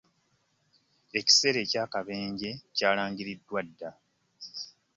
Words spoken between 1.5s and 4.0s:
eky'akabenje kyalangiriddwa dda.